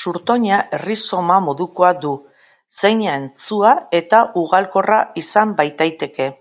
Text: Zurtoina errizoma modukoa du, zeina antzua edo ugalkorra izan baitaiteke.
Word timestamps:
Zurtoina 0.00 0.58
errizoma 0.76 1.38
modukoa 1.46 1.90
du, 2.04 2.12
zeina 2.82 3.16
antzua 3.22 3.74
edo 4.02 4.22
ugalkorra 4.44 5.02
izan 5.24 5.58
baitaiteke. 5.64 6.32